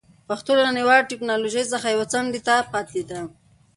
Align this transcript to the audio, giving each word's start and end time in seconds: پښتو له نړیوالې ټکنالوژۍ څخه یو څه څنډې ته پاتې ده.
پښتو 0.29 0.51
له 0.57 0.63
نړیوالې 0.75 1.09
ټکنالوژۍ 1.11 1.63
څخه 1.73 1.87
یو 1.87 2.01
څه 2.03 2.07
څنډې 2.13 2.41
ته 2.47 2.55
پاتې 2.71 3.01
ده. 3.09 3.19